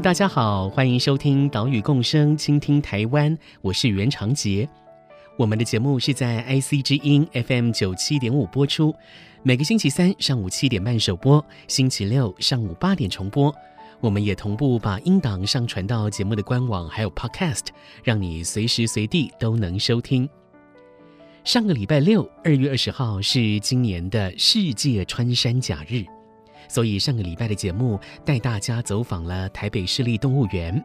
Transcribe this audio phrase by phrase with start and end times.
[0.00, 4.68] 大家好，欢迎收听《岛屿共生，倾听台湾》，我是袁长杰。
[5.36, 8.94] 我们的节目是在 IC 之音 FM 九七点五播出，
[9.42, 13.52] 每个星期三上午七点半首播，星期六上午八点重播。
[13.98, 17.66] 我们也同步把音档上传到节目的官网，还有 Podcast，
[18.04, 20.28] 让你随时随地都能收听。
[21.42, 26.04] 上个礼拜六，二月二十号是今年的世界穿山甲日。
[26.68, 30.84] 所以上个礼拜的节目带大家走访了台北市立动物园，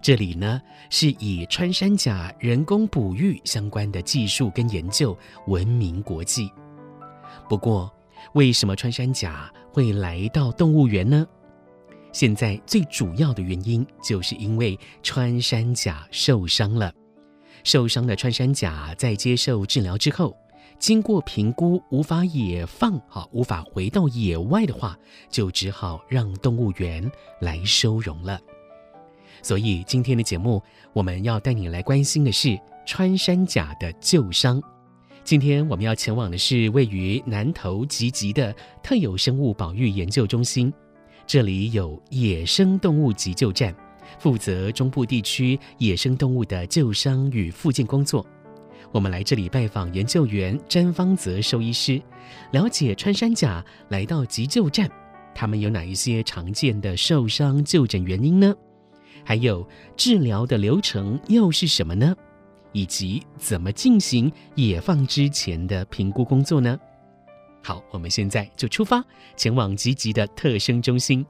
[0.00, 5.16] 这里呢是以穿山甲人工哺育相关的技术跟研究
[5.48, 6.50] 闻名国际。
[7.48, 7.92] 不过，
[8.34, 11.26] 为什么穿山甲会来到动物园呢？
[12.12, 16.92] 现在最主要的原因就是因为穿山甲受伤了，
[17.62, 20.36] 受伤的穿山甲在接受治疗之后。
[20.78, 24.96] 经过评估无法野放，哈，无法回到野外的话，
[25.30, 27.10] 就只好让动物园
[27.40, 28.38] 来收容了。
[29.42, 34.62] 所以今天的节目，我们要带你来关心的是穿山甲的救伤。
[35.24, 40.72] 今天我们要前往的是位于南投集集的特有生物保育研究中心，
[41.26, 43.74] 这里有野生动物急救站，
[44.18, 48.24] 负责中部地区野生动物的救伤与复健工作。
[48.92, 52.00] 我们来这里拜访研究员詹芳泽兽医师，
[52.52, 54.90] 了解穿山甲来到急救站，
[55.34, 58.54] 他们有哪一些常见的受伤就诊原因呢？
[59.24, 62.14] 还有治疗的流程又是什么呢？
[62.72, 66.78] 以及怎么进行野放之前的评估工作呢？
[67.62, 69.04] 好，我们现在就出发，
[69.36, 71.26] 前往吉吉的特生中心。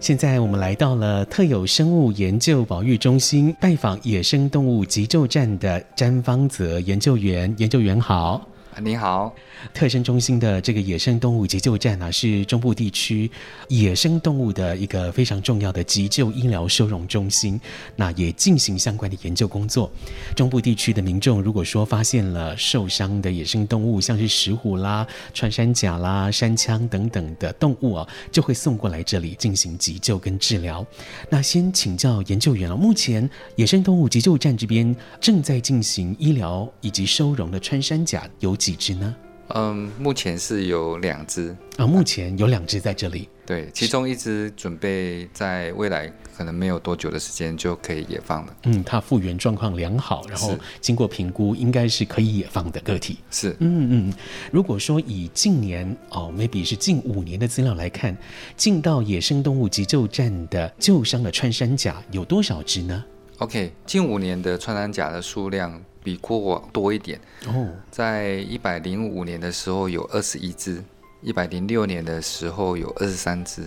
[0.00, 7.54] 现在我们来到了特有生物研究保育中心，拜访野生动物急救站的詹方泽研究员。
[7.58, 8.40] 研究员好。
[8.78, 9.34] 你好，
[9.74, 13.30] 特生中心的这个野生动物急救站啊，是中部地区
[13.68, 17.60] 野生动物的一个非常重要的急救医疗收容中心。
[17.96, 19.90] 那也进行相关的研究工作。
[20.36, 30.86] 中部地区的民众如果说发现了受伤的野生动物，像是石虎啦、穿山甲啦、山羌等等的动物啊，就会送过来这里进行急救跟治疗。
[31.28, 39.16] 那先请教研究员了，目前野生动物急救站这边正在进行医疗以及收容的穿山甲有几只呢？
[39.52, 43.28] 嗯，目前是有两只啊，目前有两只在这里。
[43.44, 46.06] 对，其中一只准备在未来
[46.36, 48.56] 可能没有多久的时间就可以野放了。
[48.66, 53.18] 嗯，它复原状况良好，然后经过评估，应该是可以野放的个体。
[53.32, 54.14] 是，嗯嗯。
[54.52, 58.16] 如果说以近年哦，maybe 是近五年的资料来看，
[58.56, 63.04] 进到野生动物急救站的旧伤的穿山甲有多少只呢
[63.38, 65.82] ？OK，近五年的穿山甲的数量。
[66.02, 70.82] 比过往多一点哦，在一百零五年的时候有二十一只，
[71.20, 73.62] 一百零六年的时候有二十三只，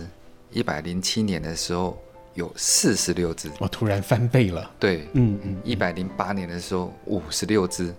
[0.50, 1.96] 一百零七年的时候
[2.34, 4.70] 有四十六只，我突然翻倍了。
[4.78, 7.94] 对，嗯嗯，一百零八年的时候五十六只。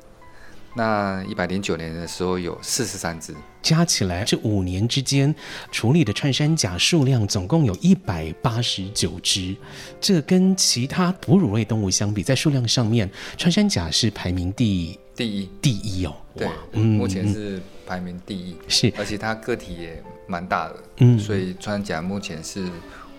[0.78, 5.34] 那一百零九年的时候有四十三只，加起来这五年之间
[5.72, 9.56] 处理的穿山甲数量总共有一百八十九只。
[10.02, 16.14] 这跟其他哺乳类动物相比，在数量上面，穿山甲是排名第第一第一哦。
[16.36, 22.68] 对，嗯，目前是排名第一，是，而且它个体也蛮大的，嗯，所以穿山甲目前是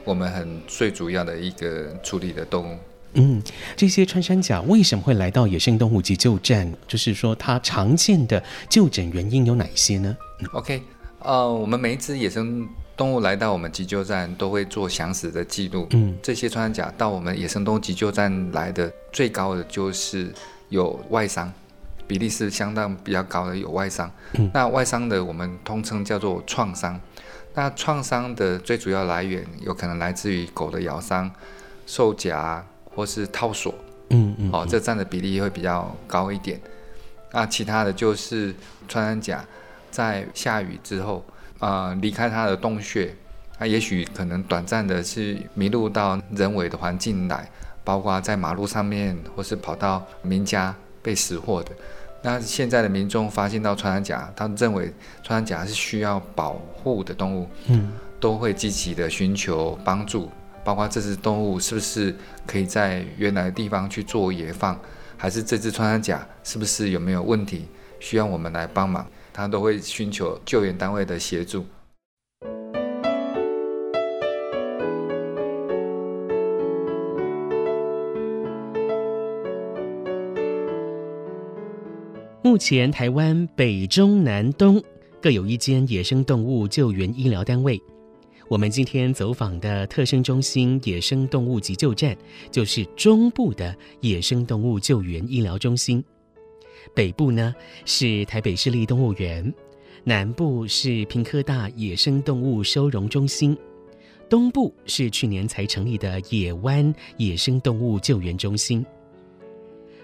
[0.04, 2.78] 我们很最主要的一个处理的动物。
[3.14, 3.42] 嗯，
[3.76, 6.70] 这些穿山甲为什么会来到野生动物急救站？
[6.86, 10.14] 就是说，它常见的就诊原因有哪些呢？
[10.40, 10.82] 嗯，OK，
[11.20, 15.86] 呃，我们每一只野生动物来到我们急救站，都会做详实的记录。
[15.92, 20.30] 嗯，这些穿山甲到我们野生动物急救站来的最高的就是
[20.68, 21.50] 有外伤，
[22.06, 24.10] 比例是相当比较高的有外伤。
[24.34, 27.00] 嗯，那外伤的我们通称叫做创伤。
[27.54, 31.30] 那创伤的最主要来源有可能来自于狗的咬伤、
[31.86, 32.62] 受夹。
[32.96, 33.72] 或是套索，
[34.08, 36.58] 嗯嗯，哦，这占的比例会比较高一点。
[37.30, 38.54] 那其他的就是
[38.88, 39.44] 穿山甲
[39.90, 41.22] 在下雨之后，
[41.58, 43.14] 啊、呃，离开它的洞穴，
[43.58, 47.46] 它也许可能短暂的是迷路到人为的环境来，
[47.84, 51.70] 包括在马路上面，或是跑到民家被识获的。
[52.22, 60.30] 那现在的民众发现到穿山甲，他们认为穿山甲是需要保护的动物，嗯，都会积极的寻求帮助，
[60.66, 62.12] 包括这只动物是不是
[62.44, 64.76] 可以在原来的地方去做野放，
[65.16, 67.66] 还是这只穿山甲是不是有没有问题，
[68.00, 71.64] 需要我们来帮忙，他都会寻求救援单位的协助。
[82.42, 84.82] 目前，台湾北中南东
[85.22, 87.80] 各有一间野生动物救援医疗单位。
[88.48, 92.16] 我们今天走访的特生中心野生动物急救站，
[92.48, 96.02] 就是中部的野生动物救援医疗中心。
[96.94, 97.52] 北部呢
[97.84, 99.52] 是台北市立动物园，
[100.04, 103.58] 南部是屏科大野生动物收容中心，
[104.28, 108.86] 东部是去年才成立的野湾野生动物救援中心。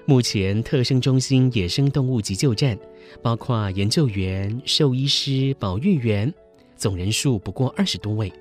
[0.04, 2.76] 目前，特生中心野生动物急救站
[3.22, 6.34] 包括研究员、兽医师、保育员，
[6.82, 8.32] 总人数不过二十多位，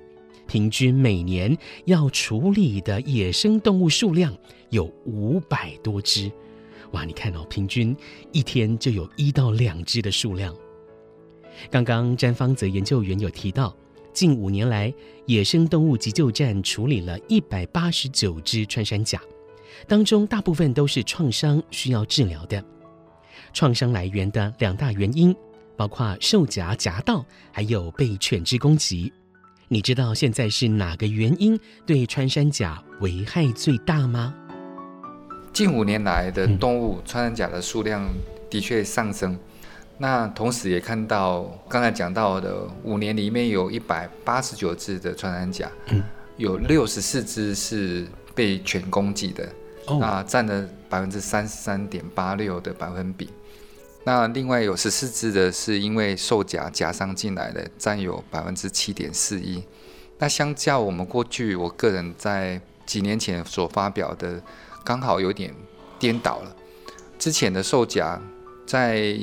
[0.48, 4.36] 平均每年要处理的野生动物数量
[4.70, 6.28] 有五百多只。
[6.90, 7.96] 哇，你看哦，平均
[8.32, 10.52] 一天就有一到两只的数量。
[11.70, 13.72] 刚刚詹芳泽研究员有提到，
[14.12, 14.92] 近五年来，
[15.26, 19.22] 野生动物急救站处理了一百八十九只穿山甲。
[19.86, 22.60] 当中大部分都是创伤需要治疗的，
[23.52, 25.32] 创伤来源的两大原因
[25.76, 29.12] 包括兽夹夹道，还有被犬只攻击。
[29.68, 34.34] 你知道现在是哪个原因对穿山甲危害最大吗？
[35.52, 38.06] 近五年来的动物穿山甲的数量
[38.50, 39.38] 的确上升，
[39.98, 45.70] 那同时也看到刚才讲到的五年里面有一百八十九只的穿山甲，
[46.36, 49.48] 有六十四只是被犬攻击的。
[49.98, 53.28] 那占了百分之三十三点八六的百分比，
[54.04, 59.62] 那另外有十四只的是因为兽夹夹伤进来的，占有百分之七点四一。
[60.18, 64.42] 那相较我们过去，我个人在几年前所发表的，
[64.84, 65.54] 刚好有点
[65.98, 66.56] 颠倒了。
[67.18, 68.20] 之前的兽夹，
[68.66, 69.16] 在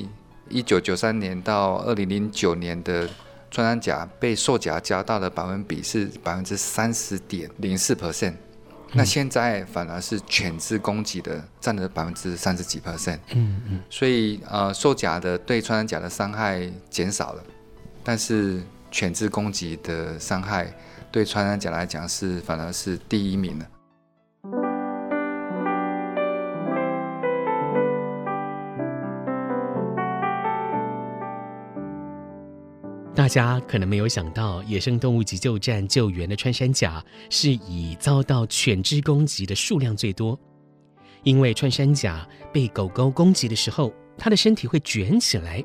[0.47, 3.07] 一九九三年到二零零九年的
[3.51, 8.35] 穿山甲被兽夹夹到的百分比是百分之三十点零四 percent。
[8.93, 17.43] 那现在反而是犬只攻击的占了百分之三十几 percent，嗯嗯，所以呃，兽甲的对穿山甲的伤害减少了，
[18.03, 20.73] 但是犬只攻击的伤害
[21.11, 23.65] 对穿山甲来讲是反而是第一名了。
[33.29, 40.37] 家可能没有想到，野生动物急救站救援的穿山甲是以遭到犬只攻击的数量最多。
[41.23, 45.63] 因为穿山甲被狗狗攻击的时候，它的身体会卷起来，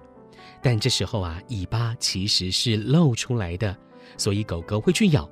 [0.62, 3.76] 但这时候啊，尾巴其实是露出来的，
[4.16, 5.28] 所以狗狗会去咬。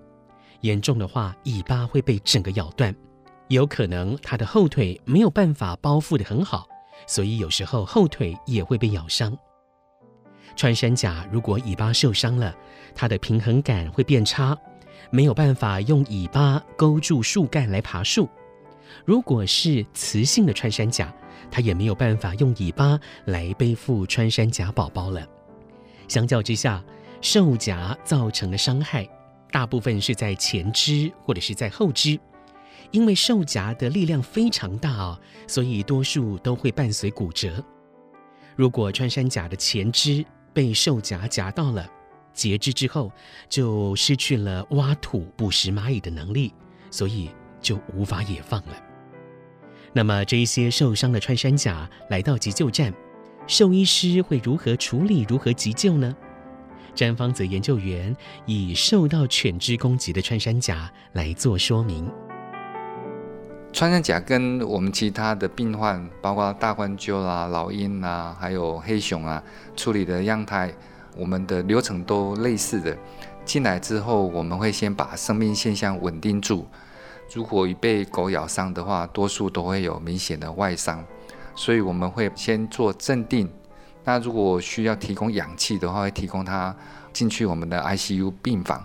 [0.62, 2.94] 严重的话，尾巴会被整个咬断，
[3.48, 6.66] 有可能它的后腿没有办法包覆的很好，
[7.06, 9.36] 所以有时候后腿也会被咬伤。
[10.54, 12.54] 穿山甲如果尾巴受伤了，
[12.94, 14.56] 它的平衡感会变差，
[15.10, 18.28] 没有办法用尾巴勾住树干来爬树。
[19.04, 21.12] 如果是雌性的穿山甲，
[21.50, 25.26] 它也没有办法用尾巴来背负穿山甲宝宝了。
[26.08, 26.82] 相较之下，
[27.20, 29.08] 兽夹造成的伤害
[29.50, 32.18] 大部分是在前肢或者是在后肢，
[32.90, 37.64] 因为兽夹的力量非常大哦，所以多数都会伴随骨折。
[38.54, 41.86] 如果穿山甲的前肢，被兽夹夹到了，
[42.32, 43.10] 截肢之后
[43.48, 46.52] 就失去了挖土捕食蚂蚁的能力，
[46.90, 47.30] 所以
[47.60, 48.76] 就无法野放了。
[49.92, 52.92] 那么这一些受伤的穿山甲来到急救站，
[53.46, 56.16] 兽医师会如何处理、如何急救呢？
[56.94, 62.10] 詹芳泽研究员以受到犬只攻击的穿山甲来做说明。
[63.72, 69.42] 穿山甲跟我们其他的病患，包括大冠鷲啦、老鹰啊，还有黑熊啊，
[69.74, 70.70] 处理的样态，
[71.16, 72.96] 我们的流程都类似的。
[73.46, 76.66] 进来之后，我们会先把生命现象稳定住。
[77.32, 81.02] 如果已被狗咬伤的话，多数都会有明显的外伤，
[81.54, 83.50] 所以我们会先做镇定。
[84.04, 86.76] 那如果需要提供氧气的话，会提供它
[87.10, 88.84] 进去我们的 ICU 病房。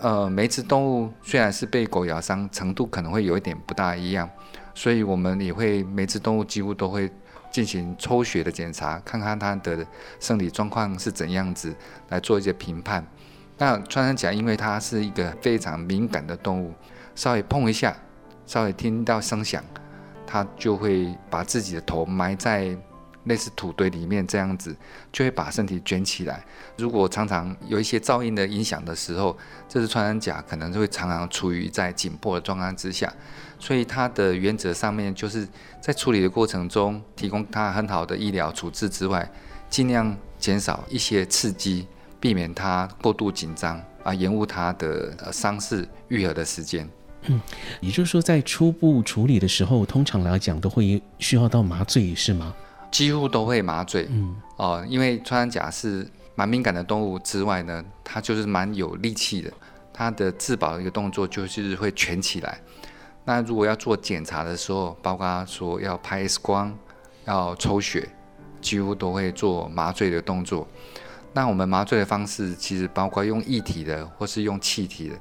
[0.00, 4.28] 呃，每只动物虽然是被狗咬伤，程度可能会有一点不大一样，
[4.74, 7.10] 所以我们也会每只动物几乎都会
[7.50, 9.86] 进行抽血的检查，看看它的
[10.18, 11.74] 生理状况是怎样子，
[12.08, 13.06] 来做一些评判。
[13.58, 16.72] 那穿山甲因为它是一个非常敏感的动物，
[17.14, 17.94] 稍微碰一下，
[18.46, 19.62] 稍微听到声响，
[20.26, 22.74] 它就会把自己的头埋在。
[23.24, 24.74] 类似土堆里面这样子，
[25.12, 26.44] 就会把身体卷起来。
[26.76, 29.36] 如果常常有一些噪音的影响的时候，
[29.68, 33.12] 这只穿山甲可能就会常常处于在紧迫的状态之下。
[33.58, 35.46] 所以它的原则上面就是
[35.82, 39.30] 在处理的过程中，提供它很好的医疗处置之外，
[39.68, 41.86] 尽量减少一些刺激，
[42.18, 46.88] 避免它过度紧张啊，延误它的伤势愈合的时间。
[47.26, 47.38] 嗯，
[47.82, 52.54] 也就是说，在初步处理的时候，通常来讲都会需要到麻醉，是吗？
[52.90, 59.52] 几乎都会麻醉，嗯，哦，因为穿山甲是蛮敏感的动物之外呢，它就是蛮有力气的，
[59.92, 62.60] 它的自保的一个动作就是会蜷起来。
[63.24, 66.76] 那如果要做检查的时候，包括说要拍 X 光、
[67.26, 68.08] 要抽血，
[68.60, 70.66] 几乎都会做麻醉的动作。
[71.32, 75.16] 那我们麻醉的方式其实包括用液体的或是用气体的，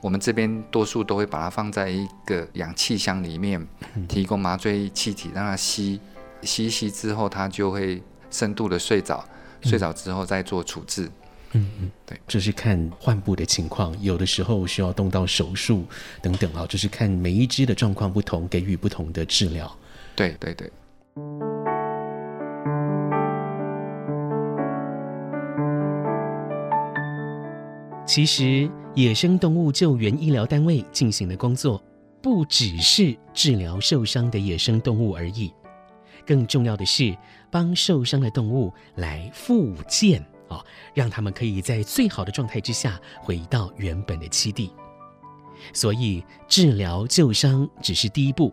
[0.00, 3.64] 我们这边多数都会把它放在一个氧气箱里面，
[4.08, 6.00] 提供麻醉气体让它吸。
[6.42, 9.24] 吸一吸之后，它就会深度的睡着，
[9.62, 11.10] 睡着之后再做处置。
[11.54, 15.84] 嗯嗯，对，这是看患部的情况，有的时候需要动到手术
[16.22, 19.70] 等等啊，就是看每一只的状况不同，给予不同的治疗。
[20.16, 20.70] 对对对。
[28.06, 31.82] 其实，野生动物救援医疗单位进行的工作，
[32.22, 35.52] 不只是治疗受伤的野生动物而已。
[36.26, 37.16] 更重要的是，
[37.50, 40.64] 帮受伤的动物来复健哦，
[40.94, 44.72] 让他们可以在最好的状态之下回到原本的栖地。
[45.72, 48.52] 所以，治疗旧伤只是第一步，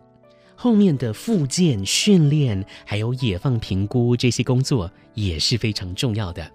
[0.54, 6.48] 后面的复健训练还有野放评估这些工作也是非常重要的。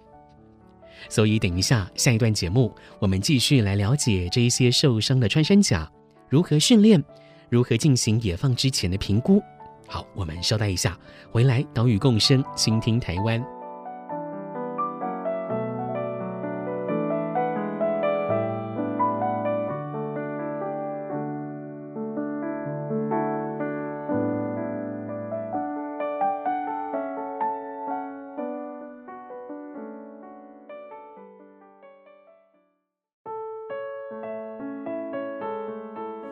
[1.09, 5.91] 所以，等一下下一段节目，我们继续来了解这一些受伤的穿山甲
[6.29, 7.03] 如何训练，
[7.49, 9.41] 如何进行野放之前的评估。
[9.87, 10.97] 好，我们稍待一下，
[11.31, 13.54] 回来岛屿共生，倾听台湾。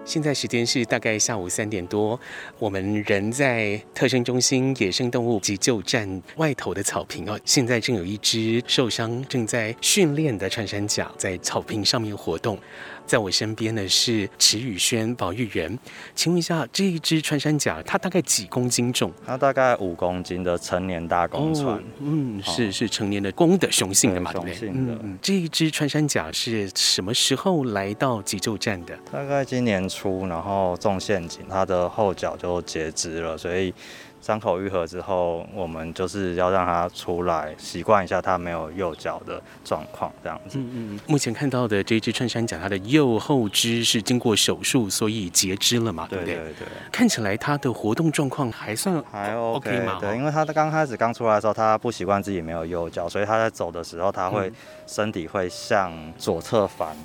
[0.06, 2.20] 现在时间是大概下午三点多，
[2.60, 7.40] 我们人在特生中心野生动物急救站外头的草坪哦。
[7.46, 12.60] 现在正有一只受伤、正在训练的穿山甲在草坪上面活动。
[13.06, 15.78] 在我身边的是池宇轩保育员，
[16.16, 19.12] 请问一下，这一只穿山甲它大概几公斤重？
[19.26, 21.76] 它大概五公斤的成年大公穿。
[21.76, 24.32] 哦、嗯，是是成年的公的雄性的嘛？
[24.32, 24.98] 雄性的。
[25.04, 28.98] 嗯，这一只穿山甲是什么时候来到急救站的？
[29.12, 33.74] 大概今年初，然后中陷阱，它的后脚就截肢了，所以。
[34.24, 40.58] 伤口愈合之后，我们就是要让它出来习惯一下它没有右脚的状况，这样子。
[40.58, 41.00] 嗯嗯。
[41.06, 46.08] 目前看到的这只衬衫甲，它的右后肢是经过手术，所以截肢了嘛？
[46.10, 46.36] 对不对？
[46.36, 46.68] 对对对。
[46.90, 49.98] 看起来它的活动状况还算还 OK 嘛？
[50.00, 54.50] 对，因为它刚开始刚出来的时候，它不习惯自己没有右脚，所以它在走的时候，它会
[54.88, 56.96] 身体会向左侧翻。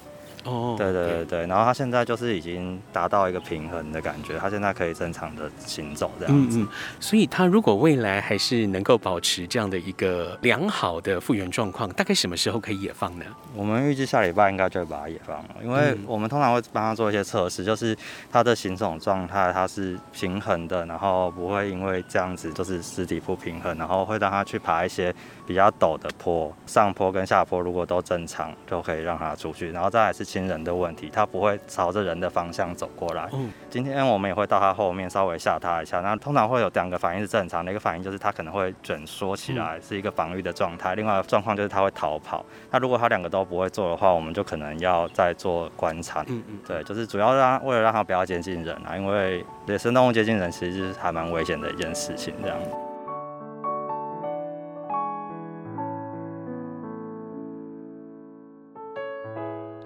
[0.44, 6.58] 哦，对对对对，然后他现在就是已经达到一个平衡的感觉，他现在可以正常的行走这样子。
[6.58, 6.68] 嗯嗯，
[7.00, 13.24] 所以他如果未来还是能够保持这样的一个良好的复原状况，大概什么时候可以野放呢？
[13.54, 17.96] 我们预计下礼拜应该就会把它野放了，因为我们通常会帮他做一些测试，就是
[18.30, 25.14] 他的行走状态他是平衡的，然后不会因为这样子就是肢体不平衡，然后会让他去爬一些
[25.46, 33.28] 比较陡的坡，上坡跟下坡如果都正常，就可以让他出去，然后再来是亲人的问题，他不会朝着人的方向走过来。
[33.32, 36.00] 嗯，今天我们也会到他后面稍微吓他一下。
[36.00, 40.94] 那通常会有两个反应是正常的，一个反应就是他可能会卷缩起来，是一个防御的状态。
[40.94, 42.44] 另外状况就是他会逃跑。
[42.70, 46.22] 那如果他两个都不会做的话，我们就可能要再做观察。
[46.28, 52.56] 嗯嗯，对，就是主要让为了让他不要接近人啊，因为野生动物接近人其实是还蛮危险的一件事情，这样。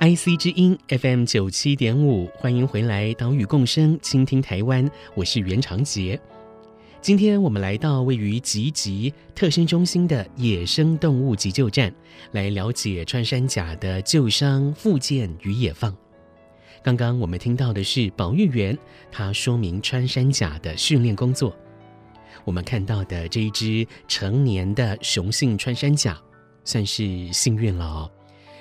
[0.02, 6.20] IC 之音 FM 九七点五，欢迎回来，岛屿共生，倾听台湾，我是袁长杰。
[7.00, 11.94] 今天我们来到位于集集特生中心的野生动物急救站，
[12.32, 15.96] 来了解穿山甲的救伤、复健与野放。
[16.82, 18.76] 刚刚我们听到的是保育员，
[19.08, 21.56] 他说明穿山甲的训练工作。
[22.44, 26.20] 我们看到的这一只成年的雄性穿山甲，
[26.64, 28.10] 算是幸运了哦。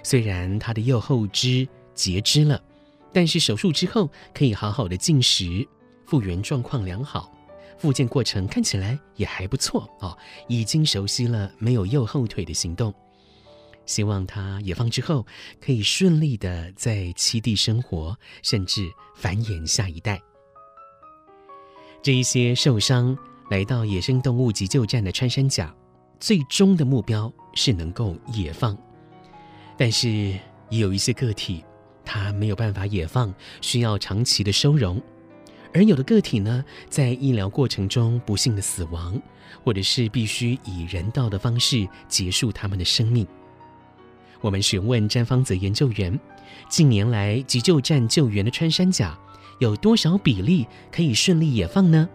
[0.04, 2.62] 虽然它的右后肢截肢了，
[3.14, 5.68] 但是手术之后可以好好的进食，
[6.06, 7.32] 复原状况良好，
[7.78, 10.18] 复健过程看起来也还不错哦，
[10.48, 12.94] 已经熟悉了没有右后腿的行动。
[13.86, 15.26] 希望它野放之后
[15.60, 20.22] 可以顺利的在栖地生活，甚至繁衍下一代。
[22.02, 23.18] 这一些受伤
[23.50, 25.76] 来到野生动物急救站的穿山甲，
[26.20, 28.78] 最终的目标是能够野放，
[29.82, 30.10] 但是
[30.70, 31.66] 也有一些个体，
[32.06, 35.02] 它没有办法野放，需要长期的收容，
[35.74, 39.20] 而有的个体呢，在医疗过程中不幸的死亡，
[39.64, 43.26] 或者是必须以人道的方式结束他们的生命。
[44.40, 46.20] 我们询问詹芳泽研究员，
[46.70, 49.18] 近年来急救站救援的穿山甲
[49.58, 52.08] 有多少比例可以顺利野放呢？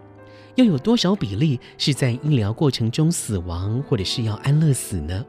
[0.54, 5.26] 又有多少比例是在医疗过程中死亡，或者是要安乐死呢？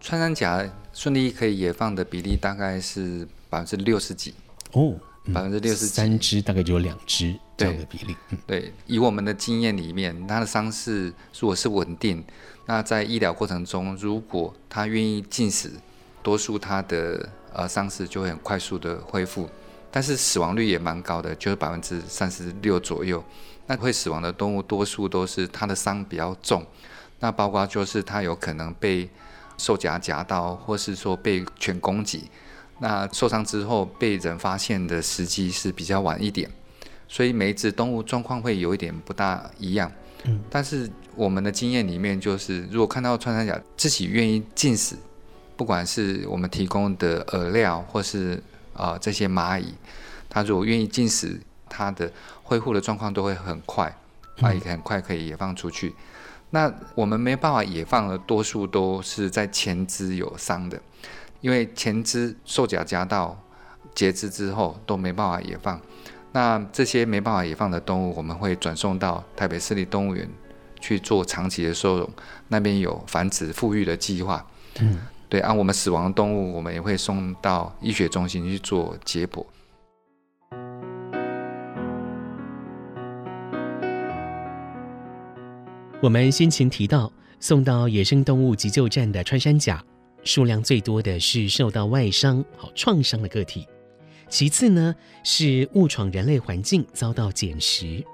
[0.00, 4.32] 穿山甲顺利可以野放的比例大概是百分之六十几
[4.72, 4.94] 哦，
[5.32, 8.16] 百分之六十，三只大概就有两只这样的比例。
[8.46, 12.24] 对，对，以我们的经验里面，它的伤势如果是稳定。
[12.66, 15.70] 那在医疗过程中，如果它愿意进食，
[16.22, 19.50] 多数它的呃伤势就会很快速的恢复，
[19.90, 23.22] 但是死亡率也蛮高的，就是百分之三十六左右。
[23.66, 26.64] 那会死亡的动物多数都是它的伤比较重，
[27.20, 29.08] 那包括就是它有可能被
[29.56, 32.30] 兽夹夹到，或是说被犬攻击。
[32.80, 36.50] 那受伤之后被人发现的时机是比较晚一点，
[37.06, 39.90] 所以每一只动物状况会有一点不大一样。
[40.24, 44.96] 嗯，但是我们的经验里面，就是如果看到穿山甲自己愿意进食，
[45.56, 48.42] 不管是我们提供的饵料，或是
[48.72, 49.72] 啊、呃、这些蚂蚁，
[50.28, 52.10] 它如果愿意进食，它的
[52.42, 53.96] 恢复的状况都会很快，
[54.38, 55.90] 蚂蚁很快可以野放出去。
[55.90, 55.94] 嗯、
[56.54, 60.80] 那我们没办法野放的，多数都是在前肢有伤的，
[61.40, 63.36] 因为前肢受甲夹到
[63.92, 65.80] 截肢之后都没办法野放。
[66.30, 70.30] 那这些没办法野放的动物，我们会转送到台北市立动物园
[70.80, 72.08] 去做长期的收容，
[72.46, 74.46] 那边有繁殖复育的计划。
[74.78, 79.44] 嗯，对，按、啊、我们死亡的动物，我们也会送到医学中心去做解剖。
[86.04, 89.82] 我们先前提到，送到野生动物急救站的穿山甲，
[90.22, 93.66] 数量最多的是受到外伤、好创伤的个体。
[94.28, 98.04] 其次呢，是误闯人类环境遭到捡食。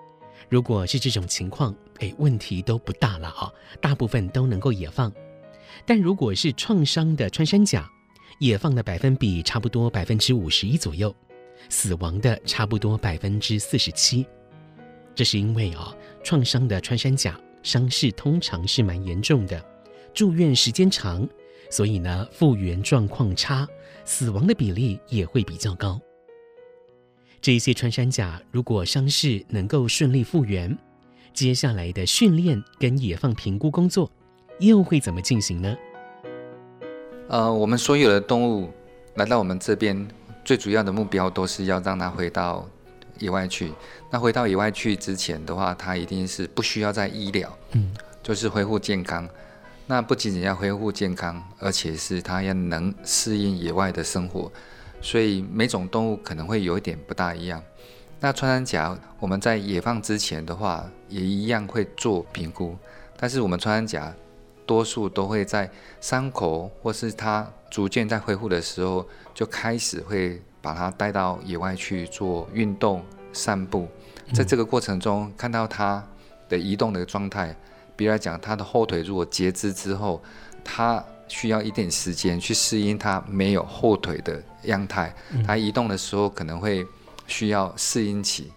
[0.49, 3.51] 如果是这种情况，哎，问题都不大了啊，
[3.81, 5.13] 大部分都能够野放。
[5.85, 7.91] 但如果是创伤的穿山甲，
[8.39, 11.13] 野放的百分比差不多百分之五十一左右，
[11.69, 14.25] 死亡的差不多百分之四十七。
[15.13, 19.65] 这是因为啊，创伤的穿山甲伤势通常是蛮严重的，
[20.15, 21.29] 住院时间长，
[21.71, 23.69] 所以呢，复原状况差。
[24.03, 26.01] 死亡的比例也会比较高。
[27.41, 30.77] 这些穿山甲如果伤势能够顺利复原，
[31.33, 34.11] 接下来的训练跟野放评估工作
[34.59, 35.77] 又会怎么进行呢？
[37.29, 38.71] 呃，我们所有的动物
[39.15, 40.09] 来到我们这边，
[40.45, 42.69] 最主要的目标都是要让它回到
[43.21, 43.73] 野外去。
[44.11, 49.29] 那回到野外去之前的话，它一定是不需要在医疗，嗯，就是恢复健康。
[49.87, 54.51] 那不仅仅要恢复健康，而且是它要能适应野外的生活，
[55.01, 57.63] 所以每种动物可能会有一点不大一样。
[58.21, 62.77] 那穿山甲我们在野放之前的话，也一样会做评估，
[63.17, 64.15] 但是我们穿山甲
[64.67, 65.69] 多数都会在
[66.01, 69.05] 伤口或是它逐渐在恢复的时候，
[69.35, 73.89] 就开始会把它带到野外去做运动、散步，
[74.33, 76.05] 在这个过程中看到它
[76.49, 77.57] 的移动的状态。
[77.97, 80.23] 比如来讲，它的后腿如果截肢之后，
[80.65, 85.15] 它需要一点时间去适应它没有后腿的样态。
[85.47, 86.87] 它移动的时候可能会
[87.27, 88.51] 需要适应期。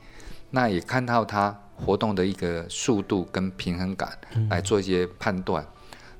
[0.50, 4.18] 那也看到它活动的一个速度跟平衡感
[4.50, 5.66] 来做一些判断。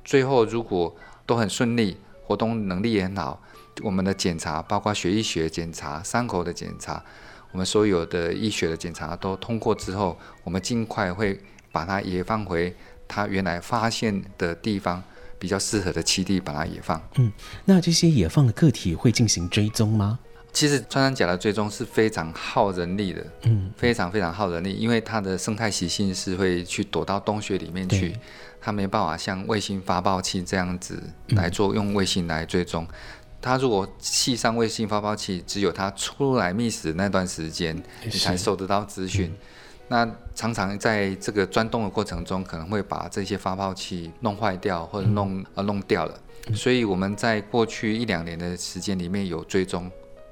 [0.04, 0.94] 最后如果
[1.26, 3.42] 都很顺利，活动能力也很好，
[3.82, 7.04] 我们的检查包括血液学检查、伤口的检查，
[7.52, 11.40] 我们所有的医学的检查都通过之后，我们尽快会
[11.72, 12.76] 把它也放回。
[13.06, 15.04] 它原来发现的地方
[15.38, 17.00] 比较适合的栖地，把它野放。
[17.16, 17.32] 嗯，
[17.66, 20.18] 那这些野放的个体会进行追踪吗？
[20.52, 28.16] 其实穿山甲的追踪是非常耗人力的，嗯，非常非常耗人力，因为它的生态习性是会去躲到洞穴里面去，
[28.62, 32.88] 它没办法像卫星发报器这样子来做，用卫星来追踪。
[33.44, 37.76] 它如果系上卫星发泡器，只有它出来觅食那段时间，
[38.06, 39.36] 你才收得到资讯。
[39.90, 46.18] 那常常在这个钻洞的过程中，可能会把这些发泡器弄坏掉或者弄、嗯、呃弄掉了。
[46.56, 49.92] 所以我们在过去一两年的时间里面有追踪，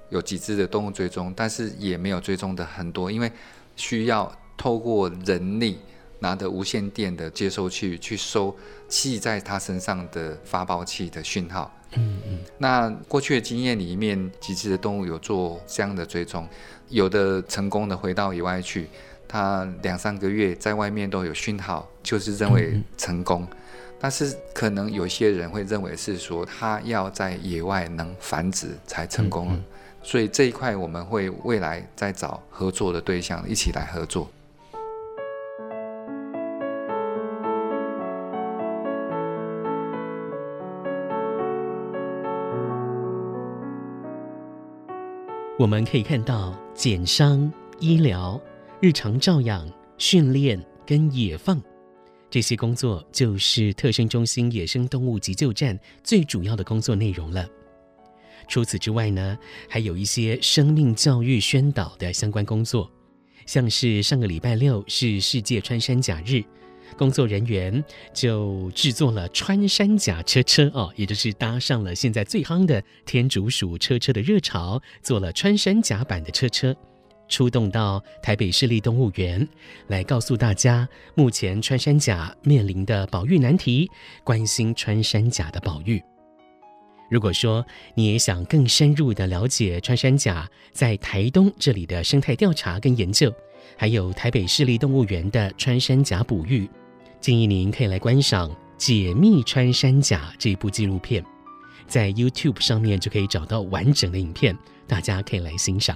[0.09, 3.29] 有几只的动物追踪，但是也没有追踪的很多，因为
[3.75, 5.77] 需要透过人力
[6.21, 8.55] 拿着无线电的接收器去收
[8.87, 11.69] 系在它身上的发报器的讯号。
[11.93, 12.39] 嗯嗯。
[12.57, 16.47] 那过去的经验里面，几只的动物有做这样的追踪，
[16.87, 18.87] 有的成功的回到野外去，
[19.27, 23.45] 它两三个月在外面都有讯号，就是认为成功。
[23.99, 29.59] 但是可能有些人会认为是说，它要在野外能繁殖才成功了。
[30.03, 34.27] 所以这一块我们会未来再找合作的对象一起来合作。
[45.61, 48.41] 我们可以看到，检伤、医疗、
[48.79, 51.61] 日常照养、训练跟野放。
[52.31, 57.47] 这些工作就是特生中心野生动物急救站最主要的工作内容了。
[58.47, 59.37] 除此之外呢，
[59.69, 62.91] 还有一些生命教育宣导的相关工作，
[63.45, 66.43] 像是上个礼拜六是世界穿山甲日，
[66.97, 76.75] 工作人员就制作了穿山甲车车哦，也就是搭上了现在最夯的天竺鼠车车的热潮，做了穿山甲版的车车。
[77.27, 79.47] 出动到台北市立动物园，
[79.87, 83.89] 来告诉大家目前穿山甲面临的保育难题，
[84.25, 86.03] 关心穿山甲的保育。
[87.09, 93.33] 如果说你也想更深入的了解穿山甲在台东这里的生态调查跟研究，
[93.77, 96.69] 还有台北市立动物园的穿山甲哺育，
[97.21, 101.23] 建议您可以来观赏《解密穿山甲》这部纪录片，
[101.85, 104.57] 在 YouTube 上面就可以找到完整的影片，
[104.87, 105.95] 大家可以来欣赏。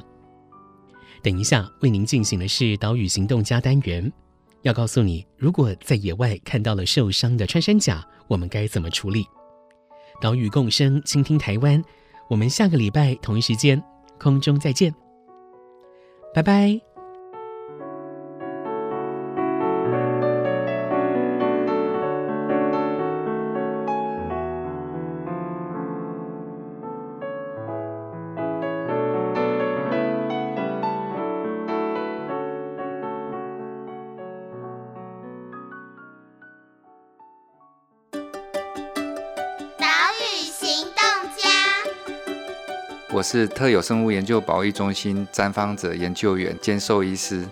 [1.23, 4.13] 等一下，为您进行的是岛屿行动家单元，
[4.61, 9.25] 要告诉你，如果在野外看到了受伤的穿山甲，我们该怎么处理？
[10.21, 11.83] 岛屿共生，倾听台湾，
[12.29, 13.81] 我们下个礼拜同一时间
[14.19, 14.93] 空中再见，
[16.35, 16.94] 拜拜。
[43.37, 47.45] 是特有生物研究保育中心詹芳哲研究员兼兽医师。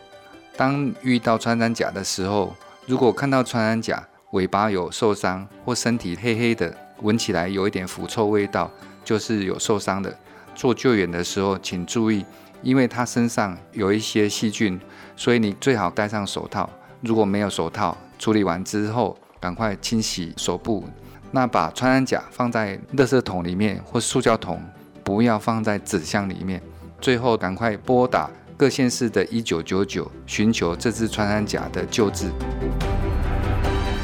[0.56, 8.72] 当遇到穿山甲的时候，如果看到穿山甲尾巴有受伤或身体黑黑的，闻起来有一点腐臭味道，
[9.04, 10.18] 就是有受伤的。
[10.56, 12.26] 做救援的时候，请注意，
[12.62, 14.80] 因为它身上有一些细菌，
[15.18, 16.70] 所以你最好戴上手套。
[17.02, 20.86] 如果没有手套，处理完之后赶快清洗手部。
[21.32, 24.62] 那把穿山甲放在垃圾桶里面或塑胶桶。
[25.04, 26.62] 不要放在纸箱里面。
[27.02, 32.28] 最后，赶快拨打各县市的一九九九，寻求这只穿山甲的救治。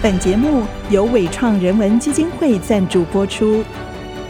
[0.01, 3.63] 本节目由伟创人文基金会赞助播出。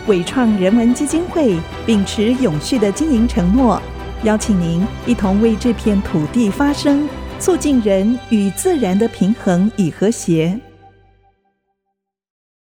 [0.07, 3.79] 伟创人文基金会秉持永续的经营承诺，
[4.23, 7.07] 邀请您一同为这片土地发声，
[7.39, 10.59] 促进人与自然的平衡与和谐。